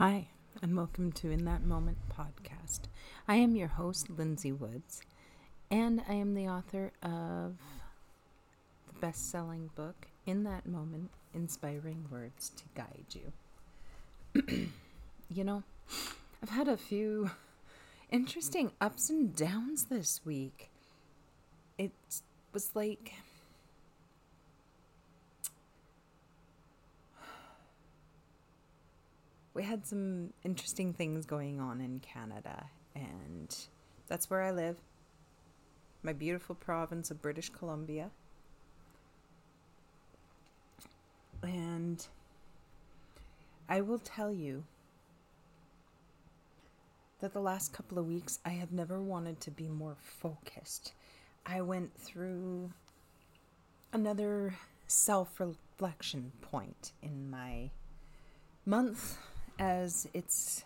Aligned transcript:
Hi, 0.00 0.28
and 0.62 0.74
welcome 0.78 1.12
to 1.12 1.30
In 1.30 1.44
That 1.44 1.62
Moment 1.62 1.98
podcast. 2.08 2.84
I 3.28 3.34
am 3.34 3.54
your 3.54 3.68
host, 3.68 4.08
Lindsay 4.08 4.50
Woods, 4.50 5.02
and 5.70 6.02
I 6.08 6.14
am 6.14 6.32
the 6.32 6.48
author 6.48 6.92
of 7.02 7.58
the 8.86 8.98
best 8.98 9.30
selling 9.30 9.68
book, 9.74 10.06
In 10.24 10.44
That 10.44 10.64
Moment 10.64 11.10
Inspiring 11.34 12.06
Words 12.10 12.50
to 12.56 12.64
Guide 12.74 13.04
You. 13.12 14.68
you 15.28 15.44
know, 15.44 15.64
I've 16.42 16.48
had 16.48 16.66
a 16.66 16.78
few 16.78 17.32
interesting 18.10 18.72
ups 18.80 19.10
and 19.10 19.36
downs 19.36 19.88
this 19.90 20.22
week. 20.24 20.70
It 21.76 21.92
was 22.54 22.70
like 22.74 23.12
we 29.54 29.62
had 29.62 29.86
some 29.86 30.32
interesting 30.44 30.92
things 30.92 31.26
going 31.26 31.60
on 31.60 31.80
in 31.80 32.00
Canada, 32.00 32.66
and 32.94 33.56
that's 34.08 34.30
where 34.30 34.42
I 34.42 34.52
live. 34.52 34.76
My 36.02 36.12
beautiful 36.12 36.54
province 36.54 37.10
of 37.10 37.20
British 37.20 37.50
Columbia. 37.50 38.10
And 41.42 42.06
I 43.68 43.80
will 43.80 43.98
tell 43.98 44.32
you 44.32 44.64
that 47.20 47.32
the 47.32 47.40
last 47.40 47.72
couple 47.72 47.98
of 47.98 48.06
weeks 48.06 48.38
I 48.44 48.50
have 48.50 48.72
never 48.72 49.00
wanted 49.00 49.40
to 49.42 49.50
be 49.50 49.68
more 49.68 49.96
focused. 50.00 50.92
I 51.44 51.60
went 51.60 51.94
through 51.94 52.70
another 53.92 54.54
self 54.86 55.40
reflection 55.40 56.32
point 56.40 56.92
in 57.02 57.30
my 57.30 57.70
month 58.64 59.18
as 59.60 60.08
it's 60.14 60.64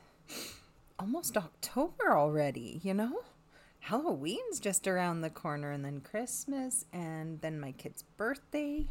almost 0.98 1.36
October 1.36 2.16
already, 2.16 2.80
you 2.82 2.94
know? 2.94 3.22
Halloween's 3.80 4.60
just 4.60 4.86
around 4.86 5.20
the 5.20 5.28
corner, 5.28 5.70
and 5.72 5.84
then 5.84 6.00
Christmas, 6.00 6.86
and 6.92 7.40
then 7.42 7.60
my 7.60 7.72
kid's 7.72 8.04
birthday. 8.16 8.86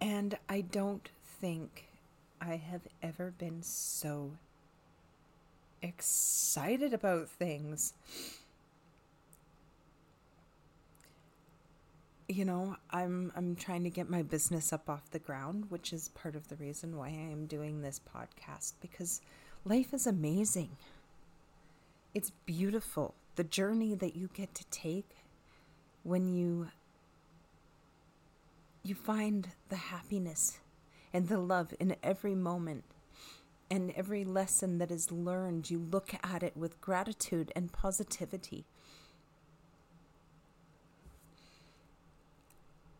And 0.00 0.38
I 0.48 0.62
don't 0.62 1.10
think 1.40 1.88
I 2.40 2.56
have 2.56 2.82
ever 3.02 3.34
been 3.36 3.62
so 3.62 4.30
excited 5.82 6.94
about 6.94 7.28
things. 7.28 7.92
You 12.28 12.44
know, 12.44 12.76
I'm 12.90 13.32
I'm 13.36 13.54
trying 13.54 13.84
to 13.84 13.90
get 13.90 14.10
my 14.10 14.22
business 14.22 14.72
up 14.72 14.88
off 14.88 15.10
the 15.10 15.18
ground, 15.18 15.66
which 15.68 15.92
is 15.92 16.08
part 16.10 16.34
of 16.34 16.48
the 16.48 16.56
reason 16.56 16.96
why 16.96 17.08
I 17.08 17.32
am 17.32 17.46
doing 17.46 17.80
this 17.80 18.00
podcast 18.00 18.74
because 18.80 19.20
life 19.64 19.94
is 19.94 20.06
amazing. 20.06 20.70
It's 22.14 22.30
beautiful. 22.44 23.14
The 23.36 23.44
journey 23.44 23.94
that 23.94 24.16
you 24.16 24.28
get 24.32 24.54
to 24.54 24.64
take 24.70 25.10
when 26.02 26.28
you 26.28 26.68
you 28.82 28.94
find 28.94 29.48
the 29.68 29.76
happiness 29.76 30.58
and 31.12 31.28
the 31.28 31.38
love 31.38 31.74
in 31.78 31.96
every 32.02 32.34
moment 32.34 32.84
and 33.70 33.92
every 33.96 34.24
lesson 34.24 34.78
that 34.78 34.92
is 34.92 35.10
learned, 35.10 35.70
you 35.70 35.78
look 35.78 36.14
at 36.22 36.42
it 36.42 36.56
with 36.56 36.80
gratitude 36.80 37.50
and 37.56 37.72
positivity 37.72 38.64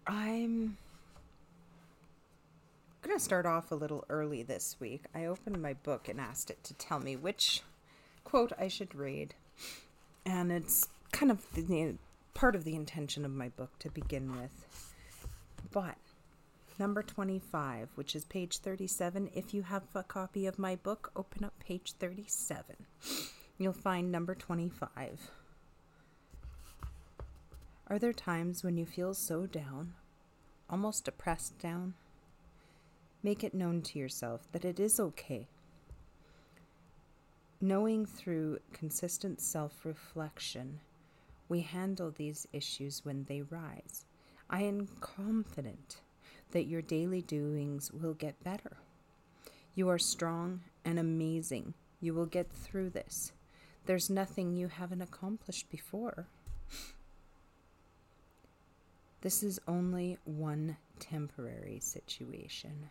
I'm 0.06 0.76
going 3.02 3.16
to 3.16 3.22
start 3.22 3.44
off 3.44 3.72
a 3.72 3.74
little 3.74 4.04
early 4.08 4.42
this 4.42 4.76
week. 4.78 5.04
I 5.14 5.26
opened 5.26 5.60
my 5.60 5.72
book 5.74 6.08
and 6.08 6.20
asked 6.20 6.50
it 6.50 6.62
to 6.64 6.74
tell 6.74 7.00
me 7.00 7.16
which 7.16 7.62
quote 8.22 8.52
I 8.58 8.68
should 8.68 8.94
read. 8.94 9.34
And 10.24 10.52
it's 10.52 10.88
kind 11.12 11.30
of 11.32 11.44
the, 11.54 11.94
part 12.34 12.54
of 12.54 12.64
the 12.64 12.76
intention 12.76 13.24
of 13.24 13.32
my 13.32 13.48
book 13.48 13.78
to 13.80 13.90
begin 13.90 14.40
with. 14.40 14.92
But 15.72 15.96
number 16.78 17.02
25, 17.02 17.88
which 17.96 18.14
is 18.14 18.24
page 18.24 18.58
37, 18.58 19.30
if 19.34 19.52
you 19.54 19.62
have 19.62 19.82
a 19.94 20.04
copy 20.04 20.46
of 20.46 20.58
my 20.58 20.76
book, 20.76 21.10
open 21.16 21.44
up 21.44 21.54
page 21.58 21.94
37. 21.98 22.76
You'll 23.58 23.72
find 23.72 24.12
number 24.12 24.34
25. 24.34 25.30
Are 27.88 28.00
there 28.00 28.12
times 28.12 28.64
when 28.64 28.76
you 28.76 28.84
feel 28.84 29.14
so 29.14 29.46
down, 29.46 29.94
almost 30.68 31.04
depressed 31.04 31.56
down? 31.60 31.94
Make 33.22 33.44
it 33.44 33.54
known 33.54 33.80
to 33.82 33.98
yourself 33.98 34.50
that 34.50 34.64
it 34.64 34.80
is 34.80 34.98
okay. 34.98 35.46
Knowing 37.60 38.04
through 38.04 38.58
consistent 38.72 39.40
self 39.40 39.84
reflection, 39.84 40.80
we 41.48 41.60
handle 41.60 42.10
these 42.10 42.48
issues 42.52 43.04
when 43.04 43.24
they 43.28 43.42
rise. 43.42 44.04
I 44.50 44.62
am 44.62 44.88
confident 44.98 46.00
that 46.50 46.66
your 46.66 46.82
daily 46.82 47.22
doings 47.22 47.92
will 47.92 48.14
get 48.14 48.42
better. 48.42 48.78
You 49.76 49.88
are 49.90 49.98
strong 49.98 50.60
and 50.84 50.98
amazing. 50.98 51.74
You 52.00 52.14
will 52.14 52.26
get 52.26 52.50
through 52.50 52.90
this. 52.90 53.32
There's 53.86 54.10
nothing 54.10 54.54
you 54.54 54.66
haven't 54.66 55.02
accomplished 55.02 55.70
before. 55.70 56.26
This 59.26 59.42
is 59.42 59.58
only 59.66 60.18
one 60.24 60.76
temporary 61.00 61.80
situation. 61.80 62.90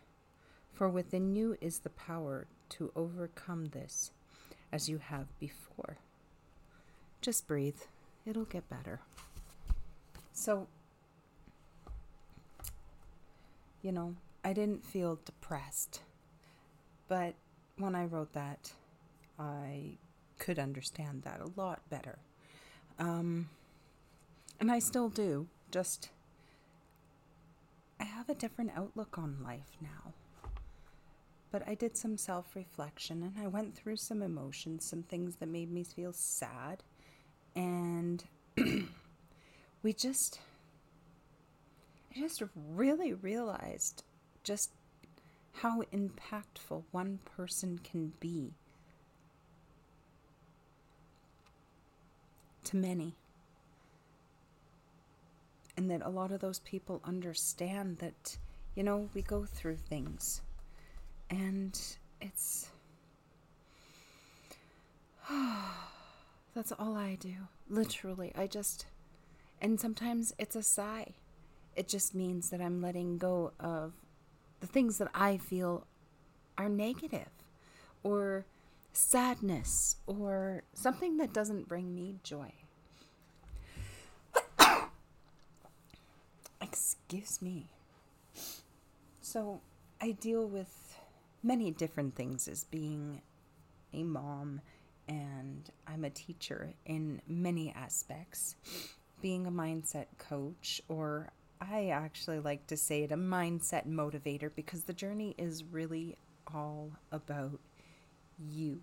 For 0.74 0.86
within 0.86 1.34
you 1.34 1.56
is 1.62 1.78
the 1.78 1.88
power 1.88 2.46
to 2.68 2.92
overcome 2.94 3.68
this 3.68 4.10
as 4.70 4.86
you 4.86 4.98
have 4.98 5.28
before. 5.40 5.96
Just 7.22 7.48
breathe, 7.48 7.80
it'll 8.26 8.44
get 8.44 8.68
better. 8.68 9.00
So, 10.34 10.66
you 13.80 13.92
know, 13.92 14.14
I 14.44 14.52
didn't 14.52 14.84
feel 14.84 15.18
depressed, 15.24 16.02
but 17.08 17.32
when 17.78 17.94
I 17.94 18.04
wrote 18.04 18.34
that, 18.34 18.74
I 19.38 19.96
could 20.38 20.58
understand 20.58 21.22
that 21.22 21.40
a 21.40 21.58
lot 21.58 21.80
better. 21.88 22.18
Um, 22.98 23.48
and 24.60 24.70
I 24.70 24.80
still 24.80 25.08
do, 25.08 25.46
just 25.70 26.10
I 28.00 28.04
have 28.04 28.28
a 28.28 28.34
different 28.34 28.72
outlook 28.76 29.18
on 29.18 29.42
life 29.42 29.76
now. 29.80 30.12
But 31.50 31.66
I 31.66 31.74
did 31.74 31.96
some 31.96 32.16
self 32.16 32.54
reflection 32.54 33.22
and 33.22 33.34
I 33.42 33.46
went 33.46 33.76
through 33.76 33.96
some 33.96 34.22
emotions, 34.22 34.84
some 34.84 35.02
things 35.02 35.36
that 35.36 35.48
made 35.48 35.70
me 35.70 35.84
feel 35.84 36.12
sad. 36.12 36.82
And 37.54 38.24
we 39.82 39.92
just, 39.92 40.40
I 42.14 42.18
just 42.20 42.42
really 42.54 43.14
realized 43.14 44.02
just 44.42 44.70
how 45.54 45.82
impactful 45.92 46.82
one 46.90 47.20
person 47.36 47.80
can 47.82 48.12
be 48.20 48.52
to 52.64 52.76
many 52.76 53.14
and 55.76 55.90
that 55.90 56.02
a 56.02 56.08
lot 56.08 56.32
of 56.32 56.40
those 56.40 56.58
people 56.60 57.00
understand 57.04 57.98
that, 57.98 58.38
you 58.74 58.82
know, 58.82 59.08
we 59.14 59.22
go 59.22 59.44
through 59.44 59.76
things. 59.76 60.40
And 61.30 61.78
it's. 62.20 62.68
That's 66.54 66.72
all 66.78 66.96
I 66.96 67.16
do. 67.16 67.34
Literally. 67.68 68.32
I 68.36 68.46
just. 68.46 68.86
And 69.60 69.80
sometimes 69.80 70.34
it's 70.38 70.56
a 70.56 70.62
sigh. 70.62 71.14
It 71.74 71.88
just 71.88 72.14
means 72.14 72.50
that 72.50 72.60
I'm 72.60 72.80
letting 72.80 73.18
go 73.18 73.52
of 73.60 73.92
the 74.60 74.66
things 74.66 74.98
that 74.98 75.08
I 75.14 75.36
feel 75.36 75.86
are 76.56 76.68
negative 76.68 77.28
or 78.02 78.46
sadness 78.92 79.96
or 80.06 80.62
something 80.72 81.18
that 81.18 81.34
doesn't 81.34 81.68
bring 81.68 81.94
me 81.94 82.16
joy. 82.22 82.52
Excuse 86.86 87.42
me. 87.42 87.66
So, 89.20 89.60
I 90.00 90.12
deal 90.12 90.46
with 90.46 90.96
many 91.42 91.72
different 91.72 92.14
things 92.14 92.46
as 92.46 92.62
being 92.62 93.22
a 93.92 94.04
mom, 94.04 94.60
and 95.08 95.68
I'm 95.88 96.04
a 96.04 96.10
teacher 96.10 96.74
in 96.84 97.20
many 97.26 97.72
aspects. 97.72 98.54
Being 99.20 99.48
a 99.48 99.50
mindset 99.50 100.06
coach, 100.18 100.80
or 100.88 101.30
I 101.60 101.88
actually 101.88 102.38
like 102.38 102.68
to 102.68 102.76
say 102.76 103.02
it 103.02 103.10
a 103.10 103.16
mindset 103.16 103.88
motivator, 103.88 104.50
because 104.54 104.84
the 104.84 104.92
journey 104.92 105.34
is 105.36 105.64
really 105.64 106.16
all 106.54 106.92
about 107.10 107.58
you 108.38 108.80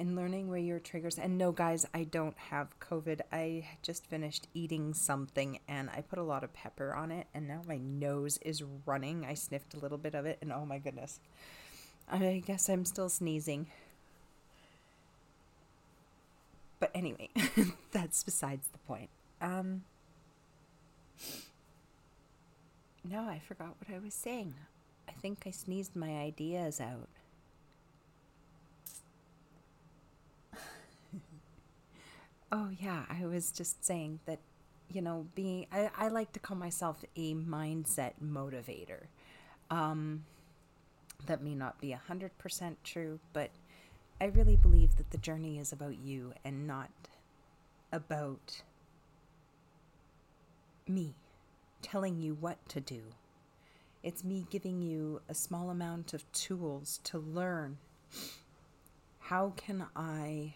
in 0.00 0.16
learning 0.16 0.48
where 0.48 0.58
your 0.58 0.78
triggers 0.78 1.18
and 1.18 1.36
no 1.36 1.52
guys 1.52 1.84
i 1.92 2.04
don't 2.04 2.36
have 2.38 2.80
covid. 2.80 3.20
I 3.30 3.68
just 3.82 4.06
finished 4.06 4.48
eating 4.54 4.94
something 4.94 5.60
and 5.68 5.90
i 5.90 6.00
put 6.00 6.18
a 6.18 6.22
lot 6.22 6.42
of 6.42 6.54
pepper 6.54 6.94
on 6.94 7.10
it 7.12 7.26
and 7.34 7.46
now 7.46 7.60
my 7.68 7.76
nose 7.76 8.38
is 8.38 8.62
running. 8.86 9.26
I 9.26 9.34
sniffed 9.34 9.74
a 9.74 9.78
little 9.78 9.98
bit 9.98 10.14
of 10.14 10.24
it 10.24 10.38
and 10.40 10.52
oh 10.52 10.64
my 10.64 10.78
goodness. 10.78 11.20
I 12.10 12.42
guess 12.44 12.70
i'm 12.70 12.86
still 12.86 13.10
sneezing. 13.10 13.66
But 16.80 16.90
anyway 16.94 17.28
that's 17.92 18.24
besides 18.24 18.68
the 18.72 18.78
point. 18.78 19.10
Um 19.42 19.82
no 23.04 23.20
i 23.20 23.38
forgot 23.38 23.74
what 23.78 23.94
i 23.94 23.98
was 23.98 24.14
saying. 24.14 24.54
I 25.06 25.12
think 25.12 25.42
i 25.46 25.50
sneezed 25.50 25.94
my 25.94 26.16
ideas 26.16 26.80
out 26.80 27.08
Oh, 32.52 32.70
yeah. 32.80 33.04
I 33.08 33.26
was 33.26 33.52
just 33.52 33.84
saying 33.84 34.20
that, 34.26 34.40
you 34.92 35.00
know, 35.00 35.26
being, 35.34 35.66
I, 35.72 35.90
I 35.96 36.08
like 36.08 36.32
to 36.32 36.40
call 36.40 36.56
myself 36.56 37.04
a 37.16 37.34
mindset 37.34 38.12
motivator. 38.22 39.04
Um, 39.70 40.24
that 41.26 41.42
may 41.42 41.54
not 41.54 41.80
be 41.80 41.94
100% 42.08 42.76
true, 42.82 43.20
but 43.32 43.50
I 44.20 44.26
really 44.26 44.56
believe 44.56 44.96
that 44.96 45.10
the 45.10 45.18
journey 45.18 45.58
is 45.58 45.72
about 45.72 45.98
you 45.98 46.32
and 46.44 46.66
not 46.66 46.90
about 47.92 48.62
me 50.88 51.14
telling 51.82 52.20
you 52.20 52.34
what 52.34 52.56
to 52.68 52.80
do. 52.80 53.00
It's 54.02 54.24
me 54.24 54.46
giving 54.50 54.82
you 54.82 55.20
a 55.28 55.34
small 55.34 55.70
amount 55.70 56.14
of 56.14 56.30
tools 56.32 57.00
to 57.04 57.18
learn 57.18 57.78
how 59.20 59.52
can 59.56 59.86
I 59.94 60.54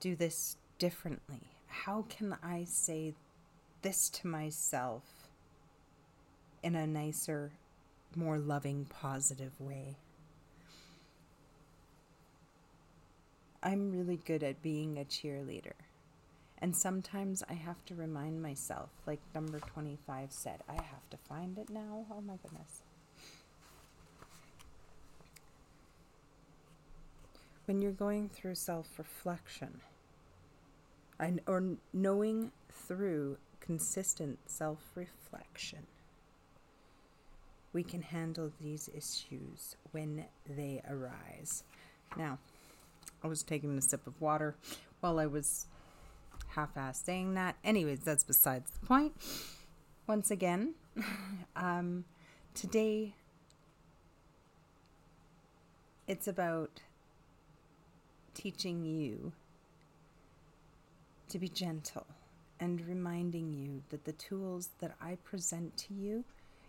do 0.00 0.16
this 0.16 0.56
differently? 0.78 1.42
How 1.66 2.06
can 2.08 2.36
I 2.42 2.64
say 2.64 3.14
this 3.82 4.08
to 4.10 4.26
myself 4.26 5.02
in 6.62 6.74
a 6.74 6.86
nicer, 6.86 7.52
more 8.16 8.38
loving, 8.38 8.86
positive 8.86 9.52
way? 9.60 9.96
I'm 13.62 13.92
really 13.92 14.16
good 14.16 14.42
at 14.42 14.62
being 14.62 14.98
a 14.98 15.04
cheerleader. 15.04 15.74
And 16.62 16.76
sometimes 16.76 17.42
I 17.48 17.54
have 17.54 17.84
to 17.86 17.94
remind 17.94 18.42
myself, 18.42 18.90
like 19.06 19.20
number 19.34 19.60
25 19.60 20.32
said, 20.32 20.60
I 20.68 20.74
have 20.74 21.08
to 21.10 21.16
find 21.28 21.56
it 21.58 21.70
now. 21.70 22.06
Oh 22.10 22.20
my 22.20 22.36
goodness. 22.42 22.82
When 27.66 27.80
you're 27.80 27.92
going 27.92 28.28
through 28.28 28.56
self 28.56 28.98
reflection, 28.98 29.80
and 31.20 31.40
or 31.46 31.62
knowing 31.92 32.50
through 32.72 33.36
consistent 33.60 34.38
self-reflection 34.46 35.86
we 37.72 37.84
can 37.84 38.02
handle 38.02 38.50
these 38.60 38.90
issues 38.96 39.76
when 39.92 40.24
they 40.48 40.82
arise. 40.88 41.62
Now 42.16 42.38
i 43.22 43.28
was 43.28 43.42
taking 43.42 43.76
a 43.76 43.82
sip 43.82 44.06
of 44.06 44.18
water 44.20 44.56
while 45.00 45.18
i 45.18 45.26
was 45.26 45.66
half-ass 46.48 47.02
saying 47.04 47.34
that. 47.34 47.56
Anyways 47.62 48.00
that's 48.00 48.24
besides 48.24 48.70
the 48.70 48.86
point. 48.86 49.12
Once 50.06 50.30
again 50.30 50.74
um, 51.56 52.04
today 52.54 53.14
it's 56.08 56.26
about 56.26 56.80
teaching 58.34 58.84
you 58.84 59.32
to 61.30 61.38
be 61.38 61.48
gentle 61.48 62.06
and 62.58 62.86
reminding 62.86 63.52
you 63.52 63.82
that 63.90 64.04
the 64.04 64.12
tools 64.12 64.70
that 64.80 64.94
I 65.00 65.16
present 65.24 65.76
to 65.78 65.94
you, 65.94 66.24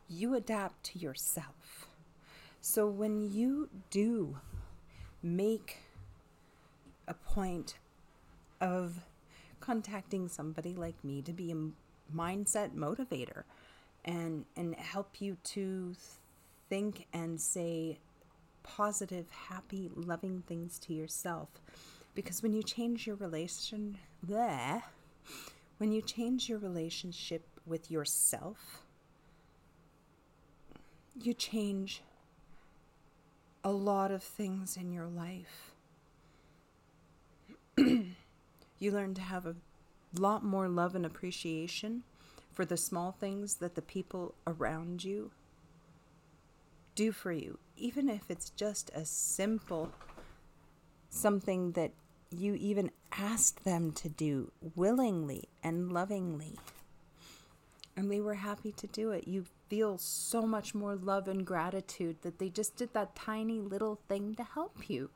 you 0.07 0.35
adapt 0.35 0.83
to 0.85 0.99
yourself. 0.99 1.87
So 2.61 2.87
when 2.87 3.31
you 3.31 3.69
do 3.89 4.37
make 5.21 5.77
a 7.07 7.13
point 7.13 7.75
of 8.59 9.01
contacting 9.59 10.27
somebody 10.27 10.73
like 10.75 11.03
me 11.03 11.21
to 11.23 11.33
be 11.33 11.51
a 11.51 12.15
mindset 12.15 12.73
motivator 12.75 13.43
and 14.05 14.45
and 14.55 14.75
help 14.75 15.21
you 15.21 15.37
to 15.43 15.95
think 16.69 17.05
and 17.13 17.39
say 17.39 17.99
positive, 18.63 19.29
happy, 19.29 19.89
loving 19.95 20.43
things 20.47 20.79
to 20.79 20.93
yourself 20.93 21.49
because 22.15 22.43
when 22.43 22.53
you 22.53 22.63
change 22.63 23.07
your 23.07 23.15
relation 23.15 23.97
there, 24.23 24.83
when 25.77 25.91
you 25.91 26.01
change 26.01 26.47
your 26.47 26.59
relationship 26.59 27.43
with 27.65 27.89
yourself, 27.89 28.83
you 31.19 31.33
change 31.33 32.01
a 33.63 33.71
lot 33.71 34.11
of 34.11 34.23
things 34.23 34.77
in 34.77 34.91
your 34.91 35.07
life. 35.07 35.73
you 37.77 38.91
learn 38.91 39.13
to 39.13 39.21
have 39.21 39.45
a 39.45 39.55
lot 40.17 40.43
more 40.43 40.67
love 40.67 40.95
and 40.95 41.05
appreciation 41.05 42.03
for 42.53 42.65
the 42.65 42.77
small 42.77 43.11
things 43.11 43.55
that 43.55 43.75
the 43.75 43.81
people 43.81 44.35
around 44.45 45.03
you 45.03 45.31
do 46.95 47.11
for 47.11 47.31
you, 47.31 47.57
even 47.77 48.09
if 48.09 48.29
it's 48.29 48.49
just 48.49 48.91
a 48.93 49.05
simple 49.05 49.91
something 51.09 51.71
that 51.73 51.91
you 52.29 52.55
even 52.55 52.89
asked 53.17 53.63
them 53.63 53.91
to 53.93 54.09
do 54.09 54.51
willingly 54.75 55.49
and 55.63 55.91
lovingly. 55.91 56.57
And 57.95 58.09
they 58.09 58.21
were 58.21 58.35
happy 58.35 58.71
to 58.73 58.87
do 58.87 59.11
it. 59.11 59.27
You 59.27 59.45
feel 59.67 59.97
so 59.97 60.43
much 60.43 60.73
more 60.73 60.95
love 60.95 61.27
and 61.27 61.45
gratitude 61.45 62.17
that 62.21 62.39
they 62.39 62.49
just 62.49 62.75
did 62.75 62.93
that 62.93 63.15
tiny 63.15 63.59
little 63.59 63.99
thing 64.07 64.35
to 64.35 64.43
help 64.43 64.89
you. 64.89 65.09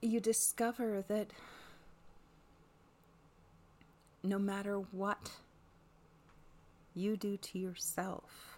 You 0.00 0.20
discover 0.20 1.04
that 1.08 1.32
no 4.22 4.38
matter 4.38 4.76
what 4.76 5.30
you 6.94 7.16
do 7.16 7.36
to 7.36 7.58
yourself, 7.58 8.51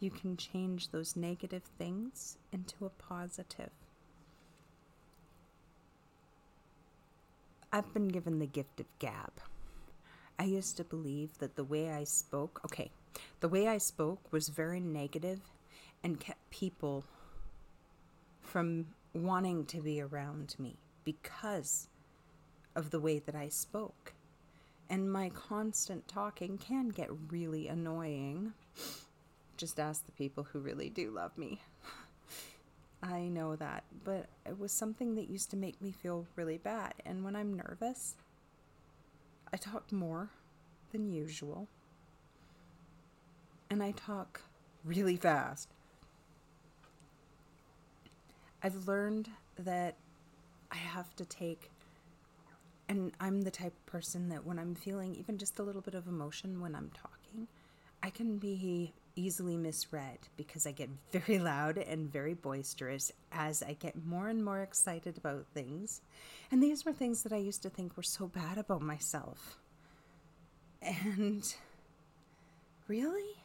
you 0.00 0.10
can 0.10 0.36
change 0.36 0.90
those 0.90 1.16
negative 1.16 1.64
things 1.78 2.38
into 2.52 2.86
a 2.86 2.90
positive. 2.90 3.70
I've 7.72 7.92
been 7.92 8.08
given 8.08 8.38
the 8.38 8.46
gift 8.46 8.80
of 8.80 8.86
gab. 8.98 9.32
I 10.38 10.44
used 10.44 10.76
to 10.76 10.84
believe 10.84 11.38
that 11.38 11.56
the 11.56 11.64
way 11.64 11.90
I 11.90 12.04
spoke, 12.04 12.60
okay, 12.64 12.90
the 13.40 13.48
way 13.48 13.66
I 13.66 13.78
spoke 13.78 14.32
was 14.32 14.48
very 14.48 14.80
negative 14.80 15.40
and 16.02 16.20
kept 16.20 16.50
people 16.50 17.04
from 18.40 18.86
wanting 19.12 19.66
to 19.66 19.80
be 19.80 20.00
around 20.00 20.54
me 20.58 20.76
because 21.04 21.88
of 22.76 22.90
the 22.90 23.00
way 23.00 23.18
that 23.18 23.34
I 23.34 23.48
spoke. 23.48 24.14
And 24.88 25.12
my 25.12 25.28
constant 25.28 26.08
talking 26.08 26.56
can 26.56 26.88
get 26.88 27.10
really 27.30 27.68
annoying 27.68 28.54
just 29.58 29.78
ask 29.78 30.06
the 30.06 30.12
people 30.12 30.44
who 30.44 30.60
really 30.60 30.88
do 30.88 31.10
love 31.10 31.36
me. 31.36 31.60
I 33.02 33.22
know 33.28 33.56
that, 33.56 33.84
but 34.04 34.26
it 34.46 34.58
was 34.58 34.72
something 34.72 35.14
that 35.16 35.28
used 35.28 35.50
to 35.50 35.56
make 35.56 35.80
me 35.82 35.92
feel 35.92 36.26
really 36.36 36.58
bad. 36.58 36.94
And 37.04 37.24
when 37.24 37.36
I'm 37.36 37.54
nervous, 37.54 38.14
I 39.52 39.56
talk 39.56 39.92
more 39.92 40.30
than 40.92 41.12
usual. 41.12 41.68
And 43.70 43.82
I 43.82 43.92
talk 43.92 44.40
really 44.84 45.16
fast. 45.16 45.68
I've 48.62 48.88
learned 48.88 49.28
that 49.58 49.94
I 50.72 50.76
have 50.76 51.14
to 51.16 51.24
take, 51.24 51.70
and 52.88 53.12
I'm 53.20 53.42
the 53.42 53.50
type 53.50 53.74
of 53.74 53.86
person 53.86 54.28
that 54.30 54.44
when 54.44 54.58
I'm 54.58 54.74
feeling 54.74 55.14
even 55.14 55.38
just 55.38 55.58
a 55.58 55.62
little 55.62 55.82
bit 55.82 55.94
of 55.94 56.08
emotion 56.08 56.60
when 56.60 56.74
I'm 56.74 56.90
talking, 56.94 57.46
I 58.02 58.10
can 58.10 58.38
be 58.38 58.92
easily 59.18 59.56
misread 59.56 60.18
because 60.36 60.66
I 60.66 60.72
get 60.72 60.88
very 61.12 61.38
loud 61.38 61.76
and 61.76 62.10
very 62.10 62.34
boisterous 62.34 63.10
as 63.32 63.62
I 63.62 63.72
get 63.74 64.06
more 64.06 64.28
and 64.28 64.44
more 64.44 64.60
excited 64.60 65.18
about 65.18 65.46
things. 65.52 66.00
And 66.50 66.62
these 66.62 66.84
were 66.84 66.92
things 66.92 67.24
that 67.24 67.32
I 67.32 67.38
used 67.38 67.62
to 67.64 67.70
think 67.70 67.96
were 67.96 68.02
so 68.02 68.28
bad 68.28 68.56
about 68.56 68.80
myself. 68.80 69.58
And 70.80 71.42
really, 72.88 73.36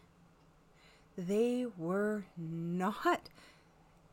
they 1.17 1.65
were 1.77 2.23
not. 2.37 3.29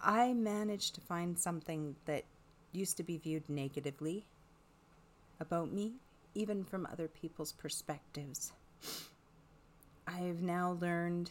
I 0.00 0.32
managed 0.32 0.94
to 0.94 1.02
find 1.02 1.38
something 1.38 1.94
that 2.06 2.24
used 2.72 2.96
to 2.96 3.02
be 3.02 3.18
viewed 3.18 3.48
negatively 3.48 4.24
about 5.40 5.70
me, 5.70 5.92
even 6.34 6.64
from 6.64 6.86
other 6.90 7.08
people's 7.08 7.52
perspectives. 7.52 8.52
I've 10.06 10.42
now 10.42 10.76
learned 10.80 11.30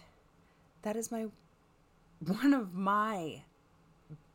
That 0.81 0.95
is 0.95 1.11
my 1.11 1.27
one 2.19 2.53
of 2.53 2.73
my 2.73 3.43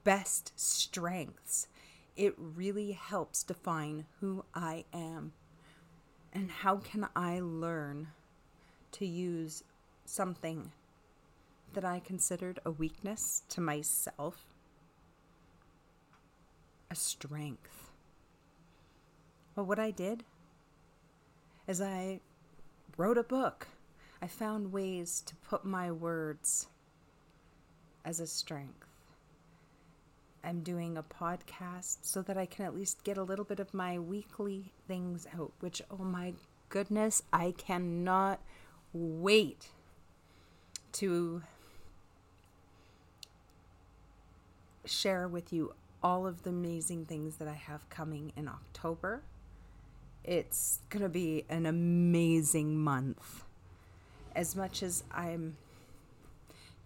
best 0.05 0.53
strengths. 0.57 1.69
It 2.17 2.35
really 2.39 2.93
helps 2.93 3.43
define 3.43 4.07
who 4.21 4.45
I 4.55 4.85
am 4.93 5.33
and 6.33 6.51
how 6.51 6.77
can 6.77 7.09
I 7.15 7.41
learn 7.41 8.09
to 8.93 9.07
use 9.07 9.65
something 10.05 10.73
that 11.73 11.85
I 11.85 12.01
considered 12.01 12.61
a 12.65 12.71
weakness 12.71 13.43
to 13.51 13.61
myself 13.61 14.47
a 16.91 16.95
strength. 16.95 17.91
Well, 19.57 19.67
what 19.67 19.79
I 19.79 19.91
did 19.91 20.23
is 21.67 21.81
I 21.81 22.21
wrote 22.97 23.19
a 23.19 23.25
book. 23.25 23.67
I 24.25 24.27
found 24.27 24.73
ways 24.73 25.23
to 25.27 25.35
put 25.35 25.67
my 25.67 25.93
words 25.93 26.69
as 28.07 28.21
a 28.21 28.27
strength. 28.27 28.87
I'm 30.43 30.63
doing 30.63 30.97
a 30.97 31.03
podcast 31.03 31.99
so 32.01 32.23
that 32.23 32.39
I 32.39 32.47
can 32.47 32.65
at 32.65 32.75
least 32.75 33.05
get 33.05 33.19
a 33.19 33.23
little 33.23 33.45
bit 33.45 33.61
of 33.61 33.75
my 33.75 33.99
weekly 33.99 34.73
things 34.89 35.27
out, 35.39 35.53
which, 35.61 35.83
oh 35.91 36.05
my 36.05 36.33
goodness, 36.71 37.23
I 37.35 37.53
cannot 37.59 38.41
wait 38.95 39.69
to 40.93 41.43
share 44.87 45.29
with 45.29 45.53
you 45.53 45.75
all 46.03 46.27
of 46.27 46.45
the 46.45 46.51
amazing 46.51 47.05
things 47.05 47.37
that 47.37 47.47
I 47.47 47.53
have 47.53 47.91
coming 47.91 48.33
in 48.39 48.49
October. 48.49 49.21
It's 50.25 50.79
going 50.89 51.03
to 51.03 51.11
be 51.11 51.45
an 51.51 51.67
amazing 51.67 52.79
month. 52.79 53.45
As 54.35 54.57
much 54.57 54.83
as 54.83 55.05
I'm 55.13 55.57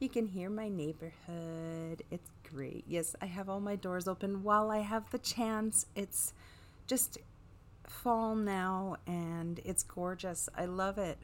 you 0.00 0.08
can 0.08 0.26
hear 0.26 0.48
my 0.48 0.68
neighborhood. 0.68 2.02
It's 2.10 2.30
great. 2.52 2.84
Yes, 2.86 3.16
I 3.20 3.26
have 3.26 3.48
all 3.48 3.60
my 3.60 3.74
doors 3.74 4.06
open 4.06 4.44
while 4.44 4.70
I 4.70 4.78
have 4.78 5.10
the 5.10 5.18
chance. 5.18 5.86
It's 5.96 6.32
just 6.86 7.18
fall 7.84 8.36
now 8.36 8.96
and 9.06 9.60
it's 9.64 9.82
gorgeous. 9.82 10.48
I 10.56 10.66
love 10.66 10.98
it. 10.98 11.18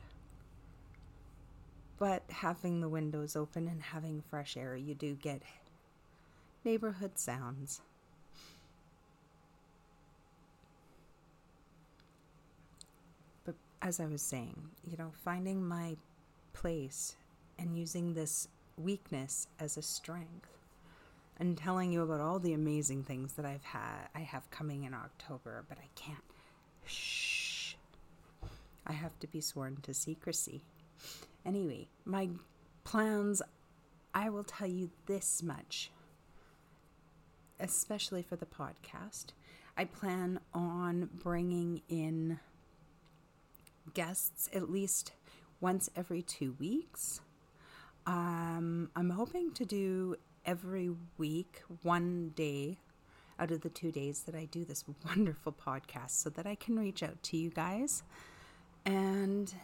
But 1.98 2.24
having 2.28 2.80
the 2.80 2.88
windows 2.88 3.36
open 3.36 3.68
and 3.68 3.80
having 3.80 4.22
fresh 4.28 4.56
air, 4.56 4.74
you 4.74 4.94
do 4.94 5.14
get 5.14 5.42
neighborhood 6.64 7.16
sounds. 7.16 7.80
But 13.44 13.54
as 13.80 14.00
I 14.00 14.06
was 14.06 14.22
saying, 14.22 14.60
you 14.90 14.96
know, 14.96 15.12
finding 15.22 15.64
my 15.64 15.96
place 16.54 17.16
and 17.58 17.76
using 17.76 18.14
this 18.14 18.48
weakness 18.78 19.46
as 19.60 19.76
a 19.76 19.82
strength 19.82 20.48
and 21.38 21.58
telling 21.58 21.92
you 21.92 22.02
about 22.02 22.20
all 22.20 22.38
the 22.38 22.54
amazing 22.54 23.02
things 23.02 23.34
that 23.34 23.44
I've 23.44 23.64
had 23.64 24.08
I 24.14 24.20
have 24.20 24.50
coming 24.50 24.84
in 24.84 24.94
October, 24.94 25.64
but 25.68 25.78
I 25.78 25.88
can't 25.94 26.24
shh. 26.86 27.74
I 28.86 28.92
have 28.92 29.18
to 29.20 29.26
be 29.26 29.40
sworn 29.40 29.78
to 29.82 29.92
secrecy. 29.92 30.62
Anyway, 31.44 31.88
my 32.04 32.30
plans 32.84 33.42
I 34.14 34.30
will 34.30 34.44
tell 34.44 34.68
you 34.68 34.90
this 35.06 35.42
much. 35.42 35.90
Especially 37.58 38.22
for 38.22 38.36
the 38.36 38.46
podcast, 38.46 39.26
I 39.76 39.84
plan 39.84 40.40
on 40.52 41.08
bringing 41.22 41.82
in 41.88 42.38
guests 43.92 44.48
at 44.54 44.70
least 44.70 45.12
once 45.60 45.90
every 45.96 46.22
2 46.22 46.56
weeks 46.58 47.20
um, 48.06 48.90
I'm 48.94 49.10
hoping 49.10 49.52
to 49.52 49.64
do 49.64 50.16
every 50.44 50.90
week, 51.16 51.62
one 51.82 52.32
day 52.34 52.78
out 53.38 53.50
of 53.50 53.62
the 53.62 53.70
two 53.70 53.90
days 53.90 54.22
that 54.24 54.34
I 54.34 54.44
do 54.44 54.64
this 54.64 54.84
wonderful 55.06 55.52
podcast 55.52 56.10
so 56.10 56.30
that 56.30 56.46
I 56.46 56.54
can 56.54 56.78
reach 56.78 57.02
out 57.02 57.22
to 57.24 57.36
you 57.36 57.50
guys. 57.50 58.02
And 58.84 59.54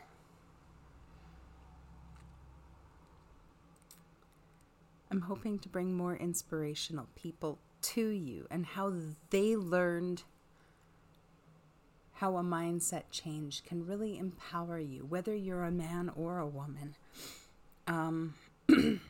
I'm 5.11 5.23
hoping 5.23 5.59
to 5.59 5.69
bring 5.69 5.95
more 5.95 6.17
inspirational 6.17 7.09
people 7.15 7.59
to 7.83 8.09
you 8.09 8.47
and 8.51 8.65
how 8.65 8.93
they 9.31 9.57
learned 9.57 10.23
how 12.21 12.37
a 12.37 12.43
mindset 12.43 13.05
change 13.11 13.65
can 13.65 13.87
really 13.87 14.19
empower 14.19 14.79
you, 14.79 15.07
whether 15.09 15.35
you're 15.35 15.65
a 15.65 15.71
man 15.71 16.13
or 16.15 16.37
a 16.37 16.47
woman. 16.47 16.95
Um, 17.87 18.35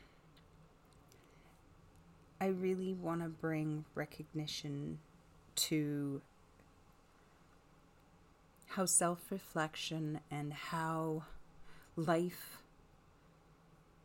I 2.41 2.47
really 2.47 2.95
want 2.95 3.23
to 3.23 3.29
bring 3.29 3.85
recognition 3.97 5.01
to 5.57 6.23
how 8.69 8.85
self 8.85 9.33
reflection 9.33 10.21
and 10.31 10.53
how 10.53 11.25
life 11.97 12.59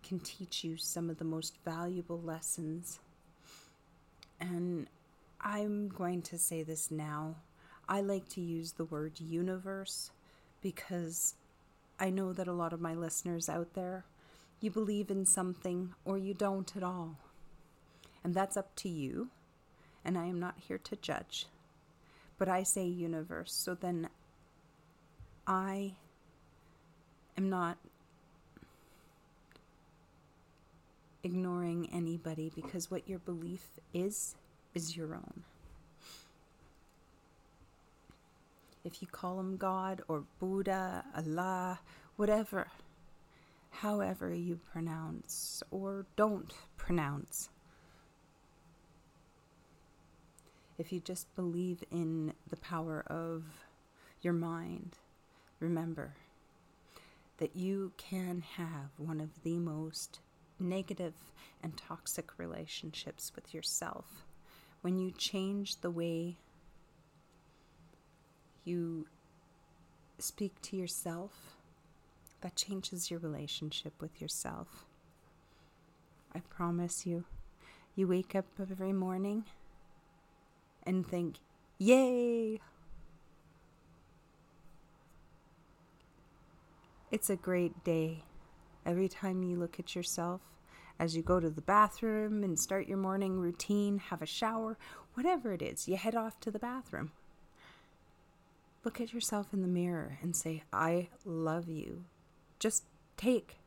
can 0.01 0.17
teach 0.17 0.63
you 0.63 0.77
some 0.77 1.12
of 1.12 1.19
the 1.19 1.25
most 1.25 1.53
valuable 1.63 2.19
lessons. 2.19 2.97
And 4.41 4.88
I'm 5.39 5.89
going 5.89 6.24
to 6.24 6.39
say 6.39 6.63
this 6.63 6.89
now. 6.89 7.35
I 7.88 8.01
like 8.01 8.27
to 8.30 8.42
use 8.42 8.74
the 8.74 8.86
word 8.86 9.20
universe 9.20 10.12
because 10.62 11.36
I 12.00 12.10
know 12.10 12.34
that 12.34 12.48
a 12.48 12.54
lot 12.54 12.74
of 12.74 12.82
my 12.82 12.94
listeners 12.94 13.48
out 13.48 13.74
there 13.74 14.06
you 14.60 14.72
believe 14.72 15.12
in 15.12 15.25
something 15.25 15.94
or 16.06 16.18
you 16.18 16.34
don't 16.34 16.75
at 16.75 16.84
all. 16.84 17.18
And 18.24 18.34
that's 18.34 18.58
up 18.58 18.75
to 18.77 18.89
you. 18.89 19.30
And 20.04 20.18
I 20.18 20.25
am 20.25 20.39
not 20.39 20.56
here 20.58 20.80
to 20.80 20.96
judge. 20.96 21.48
But 22.38 22.50
I 22.50 22.63
say 22.63 22.86
universe, 22.86 23.54
so 23.54 23.75
then 23.75 24.10
I 25.48 25.94
am 27.38 27.50
not 27.50 27.77
ignoring 31.24 31.89
anybody 31.94 32.51
because 32.54 32.92
what 32.92 33.08
your 33.08 33.20
belief 33.20 33.68
is, 33.94 34.36
is 34.74 34.98
your 34.98 35.13
own. 35.15 35.44
If 38.86 39.01
you 39.01 39.08
call 39.08 39.39
him 39.39 39.58
God 39.58 40.04
or 40.08 40.25
Buddha, 40.39 41.04
Allah, 41.18 41.80
whatever, 42.18 42.68
however 43.72 44.32
you 44.32 44.60
pronounce 44.72 45.63
or 45.72 46.06
don't 46.15 46.54
pronounce. 46.77 47.50
If 50.77 50.94
you 50.94 51.00
just 51.00 51.36
believe 51.36 51.84
in 51.89 52.34
the 52.48 52.58
power 52.58 53.04
of 53.08 53.44
your 54.22 54.34
mind, 54.34 55.00
remember 55.60 56.13
that 57.38 57.56
you 57.56 57.92
can 57.98 58.44
have 58.56 58.92
one 58.98 59.20
of 59.20 59.42
the 59.44 59.58
most 59.58 60.20
negative 60.60 61.15
and 61.63 61.75
toxic 61.75 62.38
relationships 62.38 63.32
with 63.36 63.51
yourself 63.51 64.25
when 64.82 65.00
you 65.00 65.12
change 65.12 65.82
the 65.82 65.89
way 65.89 66.38
you 68.65 69.07
speak 70.17 70.62
to 70.63 70.75
yourself 70.75 71.55
that 72.41 72.55
changes 72.55 73.10
your 73.10 73.19
relationship 73.19 73.93
with 74.01 74.22
yourself. 74.22 74.86
I 76.34 76.39
promise 76.39 77.05
you, 77.05 77.25
you 77.95 78.07
wake 78.07 78.36
up 78.36 78.45
every 78.60 78.93
morning 78.93 79.45
and 80.84 81.07
think, 81.07 81.38
Yay! 81.77 82.60
It's 87.12 87.29
a 87.29 87.36
great 87.36 87.84
day. 87.84 88.24
Every 88.86 89.07
time 89.07 89.43
you 89.43 89.57
look 89.57 89.79
at 89.79 89.95
yourself, 89.95 90.41
as 91.00 91.15
you 91.15 91.24
go 91.24 91.39
to 91.39 91.50
the 91.50 91.62
bathroom 91.62 92.43
and 92.43 92.60
start 92.60 92.88
your 92.88 92.98
morning 92.98 93.39
routine, 93.39 93.98
have 93.98 94.22
a 94.22 94.25
shower, 94.25 94.77
whatever 95.13 95.53
it 95.53 95.62
is, 95.62 95.88
you 95.88 95.98
head 95.98 96.15
off 96.15 96.39
to 96.41 96.51
the 96.51 96.60
bathroom. 96.60 97.12
Look 98.86 99.01
at 99.01 99.13
yourself 99.13 99.51
in 99.51 99.62
the 99.62 99.68
mirror 99.68 100.20
and 100.22 100.36
say, 100.36 100.63
I 100.72 101.10
love 101.25 101.68
you 101.68 102.06
just 102.60 102.84
take 103.18 103.58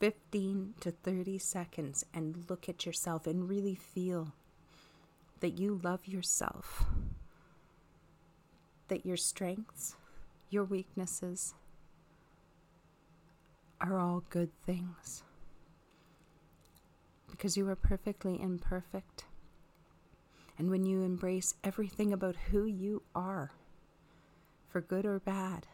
15 0.00 0.74
to 0.80 0.90
30 0.90 1.38
seconds 1.38 2.04
and 2.12 2.44
look 2.48 2.68
at 2.68 2.86
yourself 2.86 3.26
and 3.26 3.48
really 3.48 3.74
feel 3.74 4.32
that 5.40 5.58
you 5.58 5.80
love 5.82 6.06
yourself, 6.06 6.84
that 8.88 9.04
your 9.04 9.16
strengths, 9.16 9.96
your 10.50 10.64
weaknesses 10.64 11.54
are 13.80 13.98
all 13.98 14.24
good 14.30 14.50
things. 14.64 15.22
Because 17.30 17.56
you 17.56 17.68
are 17.68 17.76
perfectly 17.76 18.40
imperfect. 18.40 19.24
And 20.56 20.70
when 20.70 20.84
you 20.84 21.02
embrace 21.02 21.54
everything 21.64 22.12
about 22.12 22.36
who 22.50 22.64
you 22.64 23.02
are, 23.14 23.50
for 24.74 24.80
good 24.80 25.06
or 25.06 25.20
bad, 25.20 25.68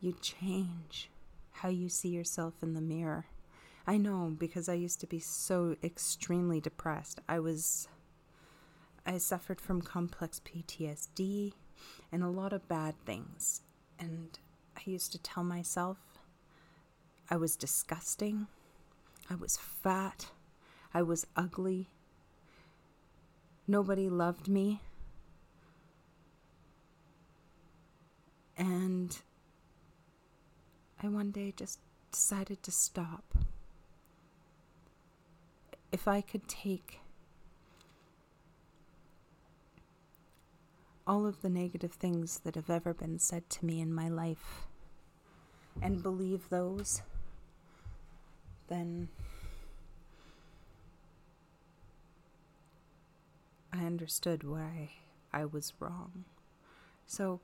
you 0.00 0.16
change. 0.22 1.10
how 1.56 1.68
you 1.68 1.86
see 1.90 2.08
yourself 2.08 2.54
in 2.62 2.72
the 2.72 2.80
mirror. 2.80 3.26
I 3.86 3.98
know 3.98 4.34
because 4.38 4.70
I 4.70 4.72
used 4.72 5.00
to 5.00 5.06
be 5.06 5.18
so 5.18 5.76
extremely 5.84 6.62
depressed. 6.62 7.20
I 7.28 7.40
was 7.40 7.88
I 9.04 9.18
suffered 9.18 9.60
from 9.60 9.82
complex 9.82 10.40
PTSD 10.40 11.52
and 12.10 12.22
a 12.22 12.28
lot 12.28 12.54
of 12.54 12.66
bad 12.66 12.94
things. 13.04 13.60
And 14.00 14.38
I 14.78 14.80
used 14.86 15.12
to 15.12 15.18
tell 15.18 15.44
myself 15.44 15.98
I 17.28 17.36
was 17.36 17.54
disgusting. 17.54 18.46
I 19.28 19.34
was 19.34 19.58
fat. 19.58 20.30
I 20.94 21.02
was 21.02 21.26
ugly. 21.36 21.88
Nobody 23.68 24.08
loved 24.08 24.48
me. 24.48 24.80
And 28.56 29.18
I 31.01 31.01
one 31.12 31.30
day 31.30 31.52
just 31.56 31.78
decided 32.10 32.62
to 32.62 32.70
stop. 32.70 33.34
If 35.90 36.08
I 36.08 36.20
could 36.20 36.48
take 36.48 37.00
all 41.06 41.26
of 41.26 41.42
the 41.42 41.48
negative 41.48 41.92
things 41.92 42.40
that 42.44 42.54
have 42.54 42.70
ever 42.70 42.94
been 42.94 43.18
said 43.18 43.48
to 43.50 43.66
me 43.66 43.80
in 43.80 43.92
my 43.92 44.08
life 44.08 44.66
and 45.80 46.02
believe 46.02 46.48
those, 46.48 47.02
then 48.68 49.08
I 53.72 53.84
understood 53.84 54.44
why 54.44 54.90
I 55.32 55.44
was 55.44 55.72
wrong. 55.80 56.24
So 57.06 57.40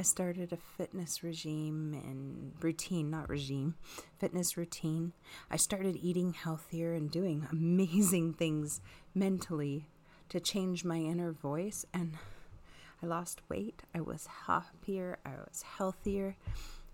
I 0.00 0.02
started 0.02 0.50
a 0.50 0.56
fitness 0.56 1.22
regime 1.22 1.92
and 1.92 2.54
routine, 2.64 3.10
not 3.10 3.28
regime, 3.28 3.74
fitness 4.18 4.56
routine. 4.56 5.12
I 5.50 5.58
started 5.58 5.94
eating 6.00 6.32
healthier 6.32 6.94
and 6.94 7.10
doing 7.10 7.46
amazing 7.52 8.32
things 8.32 8.80
mentally 9.14 9.90
to 10.30 10.40
change 10.40 10.86
my 10.86 10.96
inner 10.96 11.32
voice. 11.32 11.84
And 11.92 12.14
I 13.02 13.06
lost 13.08 13.42
weight. 13.50 13.82
I 13.94 14.00
was 14.00 14.26
happier. 14.46 15.18
I 15.26 15.32
was 15.32 15.64
healthier. 15.76 16.34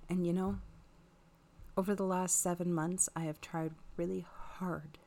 And 0.08 0.26
you 0.26 0.32
know, 0.32 0.58
over 1.76 1.94
the 1.94 2.02
last 2.02 2.42
seven 2.42 2.74
months, 2.74 3.08
I 3.14 3.20
have 3.20 3.40
tried 3.40 3.74
really 3.96 4.26
hard 4.28 4.98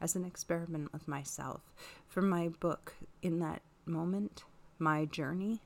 as 0.00 0.16
an 0.16 0.24
experiment 0.24 0.90
with 0.90 1.06
myself 1.06 1.60
for 2.08 2.22
my 2.22 2.48
book 2.48 2.94
in 3.20 3.40
that 3.40 3.60
moment, 3.84 4.44
my 4.78 5.04
journey 5.04 5.60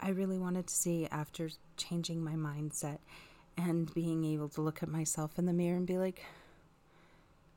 I 0.00 0.10
really 0.10 0.38
wanted 0.38 0.66
to 0.66 0.74
see 0.74 1.06
after 1.10 1.50
changing 1.76 2.24
my 2.24 2.32
mindset 2.32 2.98
and 3.56 3.92
being 3.92 4.24
able 4.24 4.48
to 4.50 4.62
look 4.62 4.82
at 4.82 4.88
myself 4.88 5.38
in 5.38 5.46
the 5.46 5.52
mirror 5.52 5.76
and 5.76 5.86
be 5.86 5.98
like, 5.98 6.24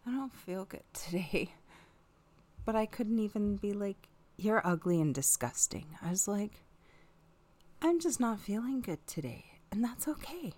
I 0.06 0.12
don't 0.12 0.36
feel 0.36 0.66
good 0.66 0.84
today. 0.94 1.54
But 2.66 2.78
I 2.78 2.86
couldn't 2.86 3.20
even 3.20 3.58
be 3.58 3.74
like, 3.74 4.08
you're 4.38 4.66
ugly 4.66 5.02
and 5.02 5.14
disgusting. 5.14 5.86
I 6.02 6.12
was 6.12 6.30
like, 6.30 6.64
I'm 7.82 8.00
just 8.00 8.22
not 8.22 8.40
feeling 8.40 8.80
good 8.80 9.06
today. 9.06 9.44
And 9.70 9.84
that's 9.84 10.08
okay. 10.08 10.54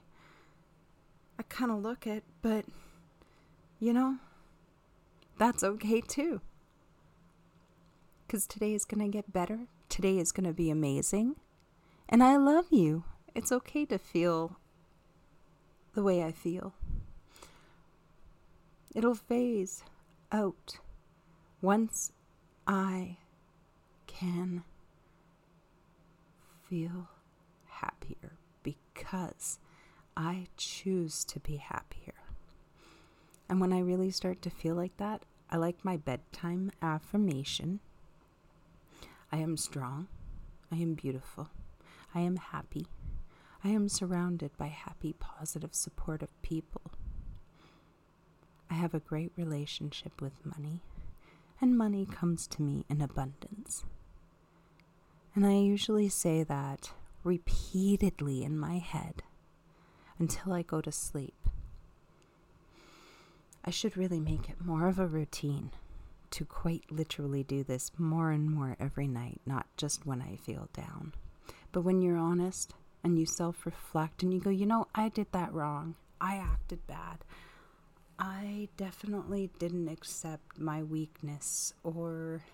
I 1.40 1.44
kind 1.50 1.72
of 1.72 1.82
look 1.82 2.06
it, 2.06 2.24
but 2.44 2.66
you 3.80 3.92
know, 3.92 4.18
that's 5.40 5.64
okay 5.64 6.00
too. 6.00 6.42
Because 8.28 8.46
today 8.46 8.76
is 8.76 8.86
going 8.86 9.02
to 9.04 9.12
get 9.12 9.34
better. 9.34 9.62
Today 9.90 10.20
is 10.20 10.32
going 10.32 10.48
to 10.48 10.54
be 10.54 10.70
amazing. 10.70 11.38
And 12.08 12.24
I 12.24 12.38
love 12.38 12.66
you. 12.70 13.04
It's 13.34 13.52
okay 13.52 13.86
to 13.86 13.98
feel 13.98 14.58
the 15.94 16.04
way 16.04 16.24
I 16.24 16.32
feel. 16.32 16.74
It'll 18.94 19.16
phase 19.16 19.84
out 20.32 20.80
once 21.62 22.12
I 22.68 23.18
can 24.08 24.64
feel 26.70 27.10
happier 27.68 28.38
because 28.64 29.60
I 30.16 30.48
choose 30.58 31.26
to 31.26 31.40
be 31.40 31.58
happier. 31.58 32.14
And 33.50 33.60
when 33.60 33.74
I 33.74 33.80
really 33.80 34.12
start 34.12 34.42
to 34.44 34.50
feel 34.50 34.76
like 34.76 34.96
that, 34.98 35.24
I 35.52 35.58
like 35.58 35.84
my 35.84 35.98
bedtime 35.98 36.72
affirmation 36.82 37.80
I 39.32 39.38
am 39.38 39.58
strong. 39.58 40.08
I 40.72 40.78
am 40.78 40.94
beautiful. 40.94 41.50
I 42.16 42.22
am 42.22 42.38
happy. 42.38 42.88
I 43.62 43.70
am 43.70 43.90
surrounded 43.90 44.52
by 44.58 44.68
happy, 44.68 45.14
positive, 45.20 45.76
supportive 45.76 46.42
people. 46.42 46.82
I 48.72 48.76
have 48.76 48.94
a 48.94 49.00
great 49.00 49.34
relationship 49.36 50.22
with 50.22 50.46
money, 50.46 50.80
and 51.60 51.78
money 51.78 52.06
comes 52.06 52.48
to 52.48 52.62
me 52.62 52.86
in 52.90 53.02
abundance. 53.02 53.84
And 55.36 55.46
I 55.46 55.56
usually 55.56 56.08
say 56.08 56.44
that 56.44 56.92
repeatedly 57.26 58.44
in 58.44 58.58
my 58.58 58.78
head 58.78 59.24
until 60.18 60.54
I 60.54 60.62
go 60.62 60.80
to 60.80 60.92
sleep. 60.92 61.50
I 63.66 63.72
should 63.72 63.98
really 63.98 64.22
make 64.22 64.50
it 64.50 64.64
more 64.64 64.88
of 64.88 65.00
a 65.00 65.08
routine 65.08 65.72
to 66.32 66.46
quite 66.46 66.92
literally 66.92 67.44
do 67.44 67.64
this 67.64 67.92
more 67.98 68.32
and 68.32 68.50
more 68.50 68.78
every 68.80 69.08
night, 69.08 69.42
not 69.46 69.66
just 69.76 70.06
when 70.06 70.22
I 70.22 70.38
feel 70.38 70.70
down. 70.74 71.14
But 71.76 71.84
when 71.84 72.02
you're 72.02 72.16
honest 72.16 72.74
and 73.04 73.20
you 73.20 73.26
self 73.26 73.66
reflect 73.66 74.24
and 74.24 74.34
you 74.34 74.40
go, 74.40 74.50
you 74.50 74.66
know, 74.66 74.88
I 74.96 75.10
did 75.10 75.28
that 75.34 75.52
wrong, 75.52 75.96
I 76.22 76.38
acted 76.38 76.88
bad. 76.88 77.26
I 78.18 78.70
definitely 78.78 79.50
didn't 79.60 79.90
accept 79.90 80.58
my 80.58 80.84
weakness 80.84 81.74
or 81.84 82.46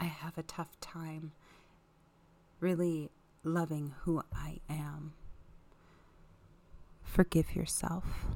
I 0.00 0.06
have 0.06 0.36
a 0.36 0.42
tough 0.42 0.80
time 0.80 1.30
really 2.58 3.08
loving 3.44 3.94
who 4.00 4.24
I 4.34 4.58
am. 4.68 5.12
Forgive 7.04 7.54
yourself. 7.54 8.26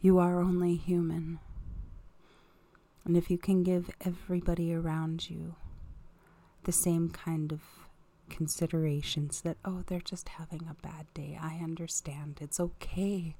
You 0.00 0.20
are 0.20 0.40
only 0.40 0.76
human. 0.76 1.40
And 3.08 3.16
if 3.16 3.30
you 3.30 3.38
can 3.38 3.62
give 3.62 3.90
everybody 4.04 4.74
around 4.74 5.30
you 5.30 5.54
the 6.64 6.72
same 6.72 7.08
kind 7.08 7.50
of 7.50 7.62
considerations 8.28 9.40
that, 9.40 9.56
oh, 9.64 9.82
they're 9.86 9.98
just 9.98 10.28
having 10.28 10.68
a 10.68 10.74
bad 10.86 11.06
day, 11.14 11.38
I 11.40 11.54
understand, 11.54 12.36
it's 12.42 12.60
okay. 12.60 13.34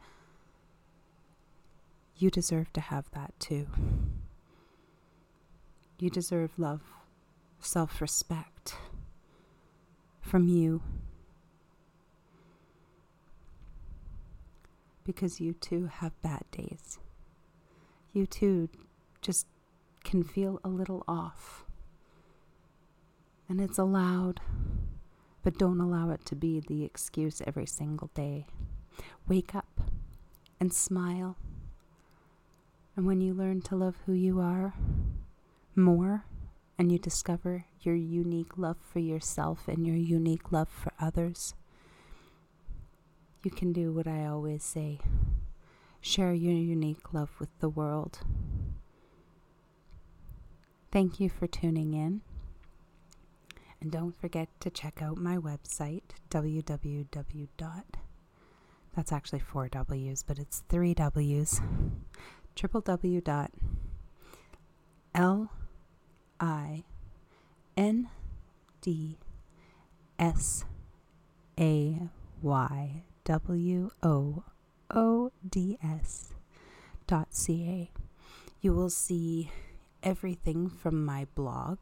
You 2.17 2.31
deserve 2.31 2.73
to 2.73 2.81
have 2.81 3.11
that 3.13 3.39
too. 3.39 3.67
You 5.99 6.09
deserve 6.09 6.53
love, 6.57 6.81
self 7.61 8.01
respect 8.01 8.75
from 10.23 10.49
you. 10.49 10.81
Because 15.05 15.41
you 15.41 15.53
too 15.53 15.91
have 15.93 16.13
bad 16.23 16.45
days. 16.53 16.99
You 18.15 18.25
too 18.25 18.71
just 19.21 19.47
can 20.09 20.23
feel 20.23 20.59
a 20.65 20.69
little 20.69 21.05
off. 21.07 21.67
And 23.47 23.61
it's 23.61 23.77
allowed, 23.77 24.41
but 25.43 25.59
don't 25.59 25.81
allow 25.81 26.11
it 26.11 26.25
to 26.25 26.35
be 26.35 26.61
the 26.61 26.83
excuse 26.83 27.43
every 27.47 27.67
single 27.67 28.11
day. 28.15 28.47
Wake 29.27 29.55
up 29.55 29.83
and 30.59 30.73
smile. 30.73 31.37
And 32.97 33.07
when 33.07 33.21
you 33.21 33.35
learn 33.35 33.61
to 33.63 33.77
love 33.77 33.97
who 34.07 34.15
you 34.15 34.41
are 34.41 34.73
more, 35.77 36.25
and 36.79 36.91
you 36.91 36.99
discover 36.99 37.67
your 37.83 37.97
unique 37.97 38.57
love 38.57 38.79
for 38.79 39.01
yourself 39.01 39.69
and 39.69 39.87
your 39.87 39.97
unique 39.97 40.51
love 40.51 40.69
for 40.71 40.93
others, 40.99 41.55
you 43.43 43.51
can 43.51 43.75
do 43.75 43.93
what 43.93 44.07
I 44.07 44.25
always 44.25 44.65
say 44.65 45.01
share 46.01 46.33
your 46.33 46.55
unique 46.55 47.13
love 47.13 47.31
with 47.39 47.51
the 47.59 47.69
world. 47.69 48.21
Thank 50.91 51.21
you 51.21 51.29
for 51.29 51.47
tuning 51.47 51.93
in. 51.93 52.23
And 53.81 53.93
don't 53.93 54.19
forget 54.19 54.49
to 54.61 54.71
check 54.71 55.03
out 55.03 55.19
my 55.19 55.37
website, 55.37 56.03
www. 56.31 57.83
That's 58.97 59.13
actually 59.13 59.39
four 59.41 59.69
W's, 59.69 60.23
but 60.23 60.39
it's 60.39 60.63
three 60.69 60.95
W's. 60.95 61.61
www. 62.57 63.49
L 65.15 65.51
I 66.41 66.85
N 67.77 68.09
D 68.81 69.19
S 70.19 70.65
A 71.61 71.99
Y 72.43 73.03
W 73.25 73.91
O 74.03 74.45
O 74.91 75.33
D 75.49 75.79
S 75.83 76.35
dot 77.07 77.29
C 77.35 77.65
A. 77.69 77.91
You 78.61 78.73
will 78.73 78.91
see 78.91 79.51
everything 80.09 80.71
from 80.71 81.05
my 81.05 81.27
blog 81.35 81.77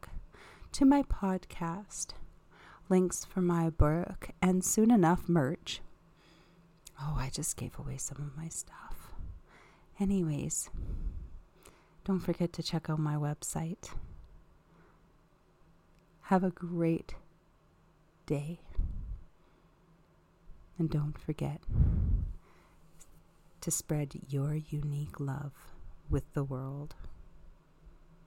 to 0.73 0.83
my 0.83 1.01
podcast, 1.01 2.07
links 2.89 3.23
for 3.23 3.39
my 3.39 3.69
book, 3.69 4.31
and 4.41 4.65
soon 4.65 4.91
enough 4.91 5.29
merch. 5.29 5.79
Oh, 7.01 7.15
I 7.17 7.29
just 7.33 7.55
gave 7.55 7.79
away 7.79 7.95
some 7.95 8.17
of 8.17 8.35
my 8.35 8.49
stuff. 8.49 9.13
Anyways, 9.97 10.69
don't 12.03 12.19
forget 12.19 12.51
to 12.51 12.61
check 12.61 12.89
out 12.89 12.99
my 12.99 13.15
website. 13.15 13.91
Have 16.23 16.43
a 16.43 16.49
great 16.49 17.15
day. 18.25 18.59
And 20.77 20.89
don't 20.89 21.17
forget 21.17 21.61
to 23.61 23.71
spread 23.71 24.19
your 24.27 24.53
unique 24.53 25.17
love 25.17 25.53
with 26.09 26.33
the 26.33 26.43
world. 26.43 26.93